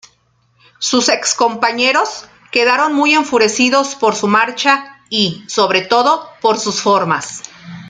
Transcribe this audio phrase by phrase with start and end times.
[0.79, 7.43] Sus ex-compañeros quedaron muy enfurecidos por su marcha y, sobre todo, por sus formas.